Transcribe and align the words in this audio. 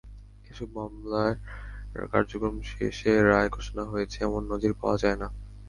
এসব 0.49 0.69
মামলার 0.75 1.33
কার্যক্রম 2.11 2.55
শেষে 2.71 3.11
রায় 3.29 3.49
ঘোষণা 3.49 3.83
হয়েছে—এমন 3.91 4.41
নজির 4.51 4.73
পাওয়া 4.79 4.97
যায় 5.03 5.17
না। 5.21 5.27